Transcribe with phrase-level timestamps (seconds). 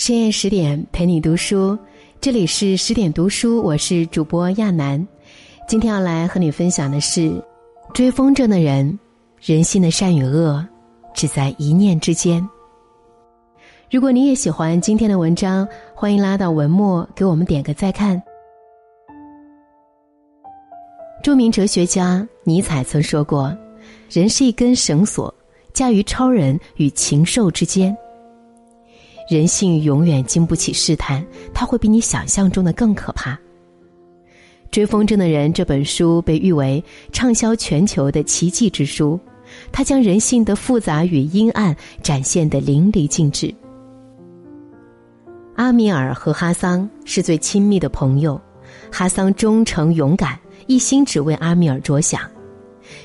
[0.00, 1.78] 深夜十点陪你读书，
[2.22, 5.06] 这里是十点读书，我是主播亚楠。
[5.68, 7.30] 今天要来和你分享的是：
[7.92, 8.98] 追风筝的人，
[9.42, 10.66] 人性的善与恶，
[11.12, 12.42] 只在一念之间。
[13.90, 18.20] 如果你也喜欢今天的文章，欢迎拉到文末给我们点个再看。
[21.22, 23.54] 著名哲学家尼采曾说过
[24.08, 25.32] ：“人是一根绳索，
[25.74, 27.94] 架于超人与禽兽之间。”
[29.30, 33.34] 人性永远经不起试探，它会比你想象中的更可怕。
[34.72, 39.20] 《追风筝的人》这本书被誉为畅销全球的奇迹之书，
[39.70, 43.54] 它将人性的复杂与阴暗展现得淋漓尽致。
[45.54, 48.40] 阿米尔和哈桑是最亲密的朋友，
[48.90, 52.20] 哈桑忠诚勇敢，一心只为阿米尔着想。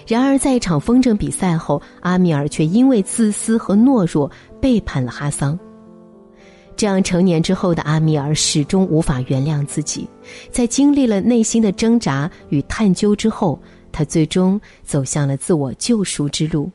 [0.08, 5.56] 然而，在一场风筝比赛后，阿米尔却因为自私和懦弱背叛了哈桑。
[6.76, 10.08] 这样成年之后的阿米尔始终无法原谅自己，
[10.52, 13.58] 在经历了内心的挣扎与探究之后，
[13.92, 16.70] 他最终走向了自我救赎之路。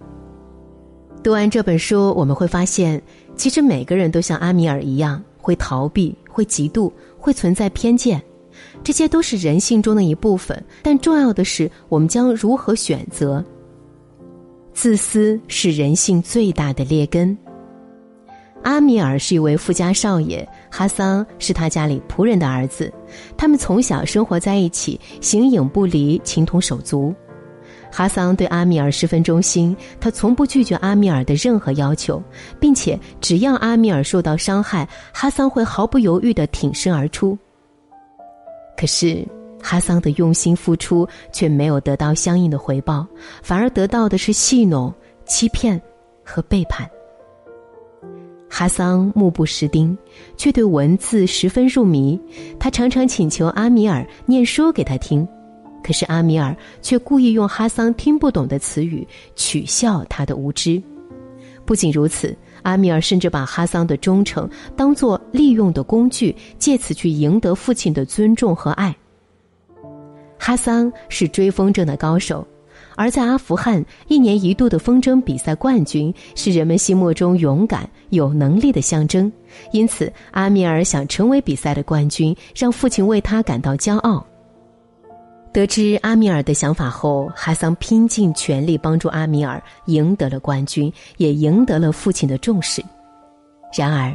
[1.23, 3.01] 读完这本书，我们会发现，
[3.37, 8.23] 其实每个人都像阿米尔一样，会逃避，会嫉妒，会存在偏见，
[8.83, 10.65] 这些都是人性中的一部分。
[10.83, 13.45] 但重要的是，我们将如何选择？
[14.73, 17.37] 自私是人性最大的劣根。
[18.63, 22.93] 阿米尔是一位富家少爷，哈桑是他家里仆人的儿子，
[23.37, 27.15] 他们从小生活在一起，形影不离，情同手足。
[27.91, 32.23] 哈桑对阿米尔十分忠心，他从不拒绝阿米尔的任何要求，
[32.61, 37.37] 并且只要阿米尔受到伤害，哈桑会毫不犹豫地挺身而出。
[38.77, 39.27] 可是，
[39.61, 43.07] 哈桑的用心付出却没有得到相应的回报，
[43.43, 44.93] 反而得到的是戏弄、
[45.25, 45.81] 欺骗
[46.25, 46.89] 和背叛。
[48.53, 49.97] 哈桑目不识丁，
[50.37, 52.21] 却对文字十分入迷。
[52.59, 55.27] 他常常请求阿米尔念书给他听，
[55.85, 59.07] 可是阿米尔却故意用哈桑听不懂的词语
[59.37, 60.83] 取笑他的无知。
[61.65, 68.95] 不仅如此，阿米尔甚至把哈桑的忠诚当作利用的工具，借此去赢得父亲的尊重和爱。
[70.37, 72.45] 哈桑是追风筝的高手。
[73.01, 79.33] 而在阿富汗，一年一度的风筝比赛冠军是人们心目中勇敢、有能力的象征。
[79.73, 84.23] 因此，阿米尔想成为比赛的冠军，让父亲为他感到骄傲。
[85.51, 92.85] 得知阿米尔的想法后，哈桑拼尽全力帮助阿米尔赢得了冠军，也赢得了父亲的重视。
[93.75, 94.15] 然而，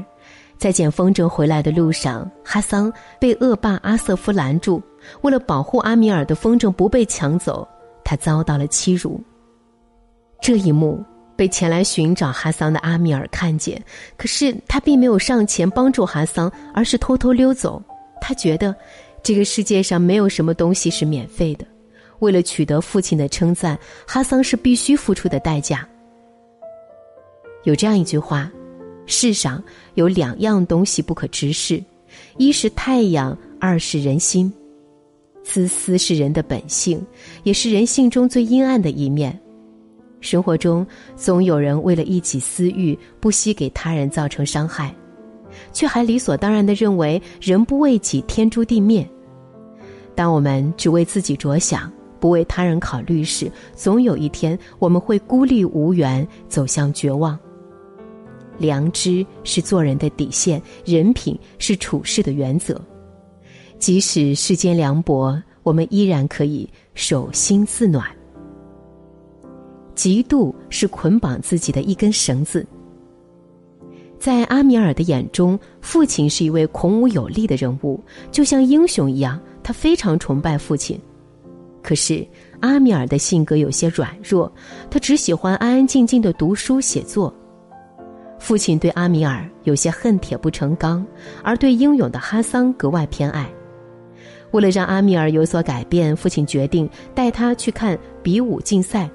[0.60, 4.80] 在捡风筝回来的路上，哈桑被恶霸阿瑟夫拦住，
[5.22, 7.68] 为了保护阿米尔的风筝不被抢走。
[8.06, 9.22] 他遭到了欺辱。
[10.42, 11.04] 这一幕
[11.36, 13.84] 被前来寻找哈桑的阿米尔看见，
[14.16, 17.84] 可是他并没有上前帮助哈桑，而是偷偷溜走。
[18.22, 18.74] 他觉得，
[19.22, 21.66] 这个世界上没有什么东西是免费的。
[22.20, 23.78] 为了取得父亲的称赞，
[24.08, 25.88] 哈桑是必须付出的代价。
[27.64, 28.50] 有这样一句话：
[29.06, 29.62] 世上
[29.96, 31.84] 有两样东西不可直视，
[32.38, 34.52] 一是太阳，二是人心。
[35.46, 37.02] 自私是人的本性，
[37.44, 39.40] 也是人性中最阴暗的一面。
[40.20, 40.86] 生活中
[41.16, 44.94] 总有人为了一己私欲，不惜给他人造成伤害，
[45.72, 49.08] 却还理所当然的认为人不为己，天诛地灭。
[50.16, 57.38] 当我们只为自己着想，不为他人考虑时，总有一天我们会孤立无援，走向绝望。
[58.58, 62.82] 良知是做人的底线，人品是处事的原则。
[63.86, 68.04] 即使世间凉薄，我们依然可以手心自暖。
[69.94, 72.66] 嫉妒是捆绑自己的一根绳子。
[74.18, 81.00] 在阿米尔的眼中，父亲是一位孔武有力的人物，就像英雄一样，他非常崇拜父亲。
[81.84, 82.28] 可是
[82.62, 84.52] 阿米尔的性格有些软弱，
[84.90, 87.32] 他只喜欢安安静静的读书写作。
[88.40, 91.06] 父亲对阿米尔有些恨铁不成钢，
[91.44, 93.48] 而对英勇的哈桑格外偏爱。
[94.56, 99.10] 为了让阿米尔有所改变，父亲决定带他去看比武竞赛。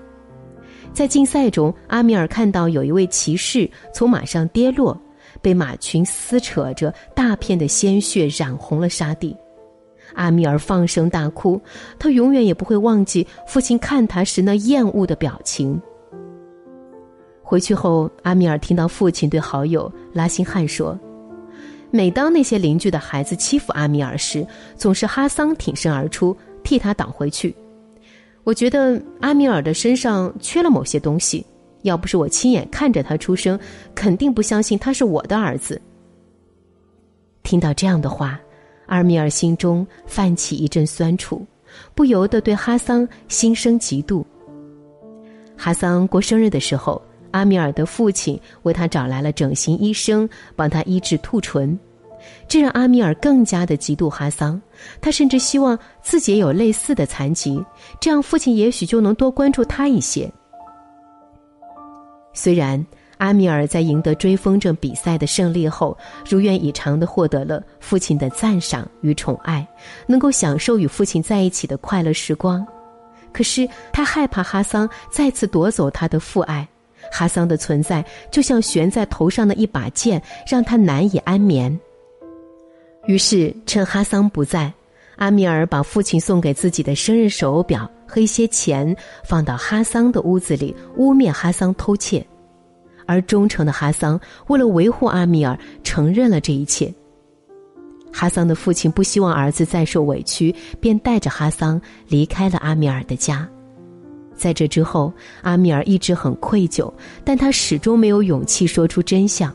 [0.93, 4.95] 在竞赛中，阿米尔看到有一位骑士从马上跌落，
[5.41, 9.35] 被马群撕扯着，大片的鲜血染红了沙地。
[10.13, 11.59] 阿米尔放声大哭，
[11.99, 15.81] 他永远也不会忘记父亲看他时那厌恶的表情。
[17.41, 20.99] 回去后，阿米尔听到父亲对好友拉辛汉说。
[21.91, 24.47] 每当那些邻居的孩子欺负阿米尔时，
[24.77, 27.55] 总是哈桑挺身而出替他挡回去。
[28.45, 31.45] 我觉得阿米尔的身上缺了某些东西，
[31.83, 33.59] 要不是我亲眼看着他出生，
[33.95, 35.81] 肯定不相信他是我的儿子。
[37.43, 38.41] 听到这样的话，
[38.87, 41.45] 阿米尔心中泛起一阵酸楚，
[41.95, 44.25] 不由得对哈桑心生嫉妒。
[45.57, 47.01] 哈桑过生日的时候，
[47.33, 51.79] 阿米尔的父亲为他找来了整形医生，帮他医治兔唇，
[52.49, 54.61] 这让阿米尔更加的嫉妒哈桑。
[55.01, 57.63] 他甚至希望自己也有类似的残疾，
[58.01, 60.31] 这样父亲也许就能多关注他一些。
[62.33, 62.85] 虽然
[63.19, 65.97] 阿米尔在赢得追风筝比赛的胜利后，
[66.29, 69.67] 如愿以偿的获得了父亲的赞赏与宠爱，
[70.07, 72.67] 能够享受与父亲在一起的快乐时光。
[73.33, 76.67] 可是他害怕哈桑再次夺走他的父爱，
[77.11, 81.79] 哈桑的存在就像悬在头上的一把剑，让他难以安眠。
[83.07, 84.73] 于是趁哈桑不在，
[85.17, 92.25] 阿米尔把父亲送给自己的生日手表和一些钱放到哈桑的屋子里，污蔑哈桑偷窃。
[93.07, 96.93] 而忠诚的哈桑为了维护阿米尔，承认了这一切。
[98.13, 103.49] 哈桑的父亲不希望儿子再受委屈，便带着哈桑离开了阿米尔的家。
[104.41, 106.91] 在这之后，阿米尔一直很愧疚，
[107.23, 109.55] 但他始终没有勇气说出真相。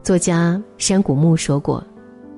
[0.00, 1.84] 作家山谷木说过：“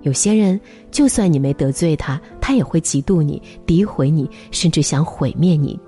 [0.00, 0.58] 有些人，
[0.90, 5.78] 就算你没得罪他，他也会嫉妒你、诋毁你，甚至想毁灭你。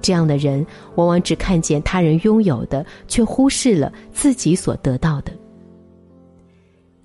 [0.00, 0.64] 这样的人，
[0.94, 5.32] 往往只看见他人拥有的，却忽视了自己所得到的。”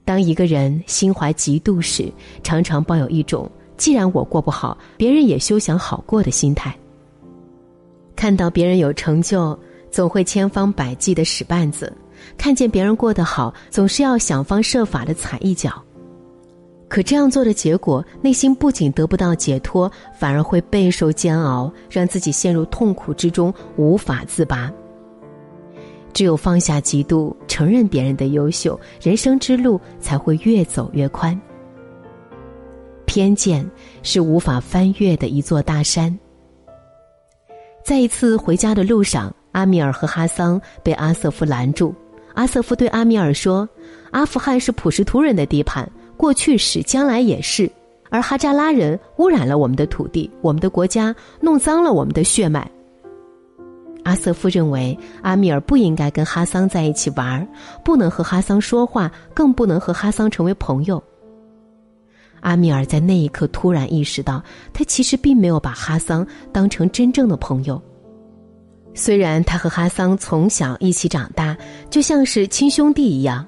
[0.05, 2.13] 当一个人心怀嫉妒时，
[2.43, 6.75] 常常抱有一种“既然我过不好，别人也休想好过”的心态。
[8.15, 9.57] 看到别人有成就，
[9.91, 11.87] 总会千方百计的使绊子；
[12.37, 15.81] 看见别人过得好，总是要想方设法的踩一脚。
[16.89, 24.71] 可这样做的结果，内心不仅得不到解脱，反而会备受煎熬，让自己陷入痛苦之中，无法自拔。
[26.13, 31.39] 只有放下嫉妒，承认别人的优秀，人生之路才会越走越宽。
[33.07, 33.67] 偏见
[34.03, 36.15] 是无法翻越的一座大山。
[37.83, 41.95] 在一次回家的路上，阿米尔和哈桑被阿瑟夫拦住。
[42.35, 43.67] 阿瑟夫对阿米尔说
[44.11, 47.67] ：“阿富汗是普什图人的地盘，过去是，将来也是。
[48.09, 52.69] 而哈扎拉人污染了我们的土地，我们的国家，弄脏了我们的血脉。”
[54.03, 57.45] 阿瑟夫认为阿米尔不应该跟哈桑在一起玩，
[57.83, 61.01] 不能和哈桑说话，更不能和哈桑成为朋友。
[62.41, 64.43] 阿米尔在那一刻突然意识到，
[64.73, 67.81] 他其实并没有把哈桑当成真正的朋友。
[68.93, 71.55] 虽然他和哈桑从小一起长大，
[71.89, 73.45] 就像是亲兄弟一样，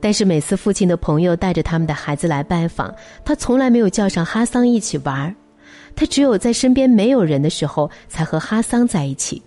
[0.00, 2.92] 但是每次父亲的朋友带着他们的孩子来拜访，
[3.24, 5.34] 他从来没有叫上哈桑一起玩，
[5.94, 9.40] 他只有在身边没有人的时候，才和哈桑在一起。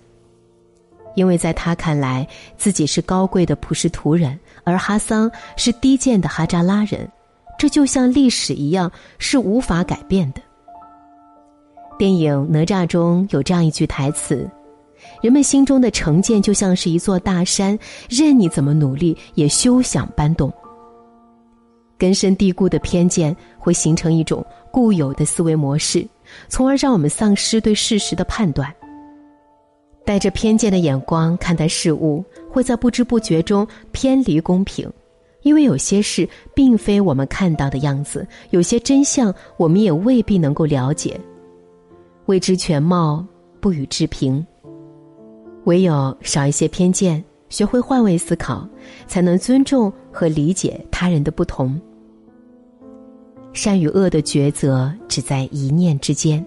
[1.15, 2.27] 因为在他看来，
[2.57, 7.09] 自己是高贵的普什图人，而哈桑是低贱的哈扎拉人，
[7.57, 10.41] 这就像历史一样，是无法改变的。
[11.97, 14.49] 电影《哪吒》中有这样一句台词
[15.23, 17.77] ：“人们心中的成见就像是一座大山，
[18.09, 20.51] 任你怎么努力，也休想搬动。”
[21.97, 26.05] 根深蒂固的偏见会形成一种固有的思维模式，
[26.49, 28.69] 从而让我们丧失对事实的判断。
[30.03, 34.91] 带着偏见的眼光看待事物，会在不知不觉中偏离公平，
[35.45, 41.21] 因为有些事并非我们看到的样子，有些真相我们也未必能够了解。
[42.25, 43.23] 未知全貌，
[43.59, 44.43] 不予置评。
[45.65, 48.67] 唯有少一些偏见，学会换位思考，
[49.05, 51.79] 才能尊重和理解他人的不同。
[53.53, 56.43] 善与恶的抉择，只在一念之间。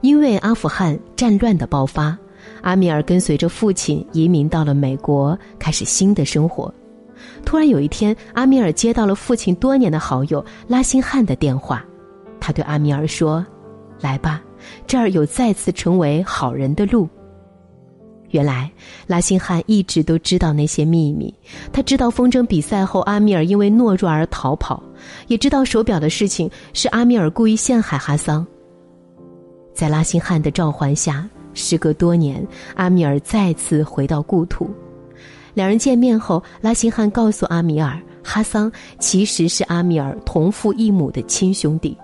[0.00, 2.16] 因为阿富汗战乱的爆发，
[2.62, 6.72] 阿米尔跟随着父亲移民到了美国，开始新的生活。
[7.44, 11.84] 突然有一天，阿米尔接到了父亲多年的好友拉辛汉的电话，
[12.40, 13.44] 他对阿米尔说
[14.00, 14.42] ：“来吧，
[14.86, 17.08] 这儿有再次成为好人的路。”
[18.30, 18.68] 原来
[19.06, 21.32] 拉辛汉一直都知道那些秘密，
[21.72, 24.82] 他知道风筝比赛后阿米尔因为懦弱而逃跑，
[25.28, 28.44] 也知道手表的事情是阿米尔故意陷害哈桑。
[29.72, 34.68] 在拉辛汉的召唤下，时隔多年，阿米尔再次回到故土。
[35.54, 41.96] 两人见面后，拉辛汉告诉阿米尔，哈桑其实是阿米尔同父异母的亲兄弟。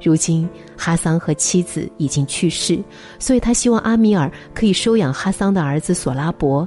[0.00, 2.82] 如今，哈桑和妻子已经去世，
[3.18, 6.66] 所以他希望阿米尔可以收养哈桑的儿子索拉伯。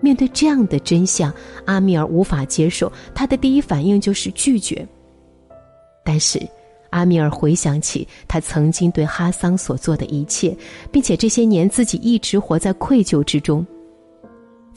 [0.00, 1.32] 面对这样的真相，
[1.64, 4.86] 阿米尔无法接受，他的第一反应就是拒绝。
[6.04, 6.40] 但是。
[6.90, 10.56] 阿米尔回想起他曾经对哈桑所做的一切，
[10.90, 13.64] 并且这些年自己一直活在愧疚之中。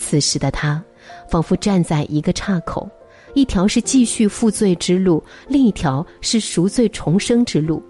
[0.03, 0.83] 此时的他
[1.29, 2.89] 仿佛站在一个岔口，
[3.33, 7.81] 一条是继续负罪之路，另一条是赎罪重生之路。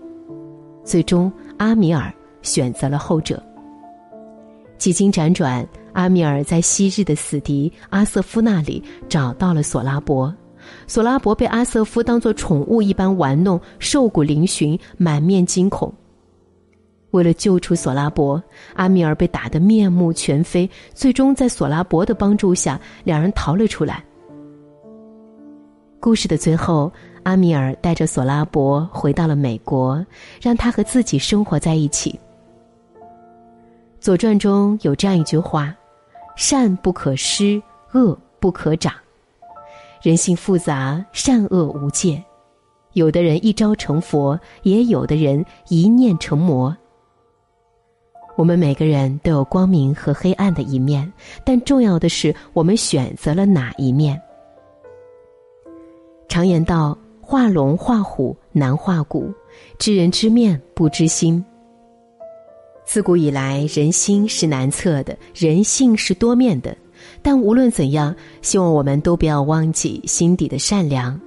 [0.83, 3.41] 最终，阿米尔选择了后者。
[4.77, 10.33] 几经辗转，阿米尔在昔日的死敌阿瑟夫那里找到了索拉伯。
[10.85, 15.91] 索拉伯被阿瑟夫当作宠物一般玩弄，瘦骨嶙峋，满面惊恐。
[17.13, 18.41] 为了救出索拉伯，
[18.73, 20.67] 阿米尔被打得面目全非。
[20.95, 24.03] 最终，在索拉伯的帮助下，两人逃了出来。
[25.99, 26.91] 故事的最后，
[27.21, 30.03] 阿米尔带着索拉伯回到了美国，
[30.41, 32.19] 让他和自己生活在一起。
[33.99, 35.73] 《左传》中有这样一句话
[36.35, 37.61] ：“善不可施，
[37.93, 38.91] 恶不可长。”
[40.01, 42.21] 人性复杂，善恶无界。
[42.93, 46.75] 有的人一朝成佛，也有的人一念成魔。
[48.35, 51.11] 我们每个人都有光明和黑暗的一面，
[51.45, 54.19] 但重要的是我们选择了哪一面。
[56.27, 59.31] 常言道：“画龙画虎难画骨，
[59.77, 61.43] 知人知面不知心。”
[62.85, 66.75] 自古以来，人心是难测的，人性是多面的。
[67.21, 71.19] 但无论怎样，希望我们都不要忘记心底的善良。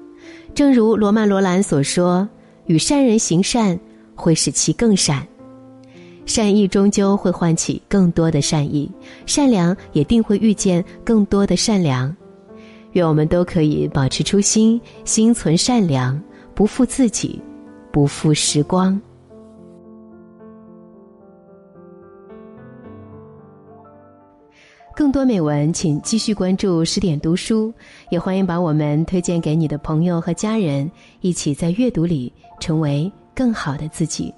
[0.55, 2.29] 正如罗曼·罗兰所说
[2.67, 3.79] ：“与善人行善，
[4.15, 5.27] 会使其更善。”
[6.27, 8.91] 善意终究会唤起更多的善意，
[9.25, 12.15] 善良也定会遇见更多的善良。
[12.93, 16.21] 愿我们都可以保持初心，心存善良，
[16.55, 17.41] 不负自己，
[17.93, 19.01] 不负时光。
[24.95, 27.73] 更多美文，请继续关注十点读书，
[28.11, 30.91] 也欢迎把我们推荐给你的朋友和家人，
[31.21, 34.33] 一起在阅读里成为更好的自己。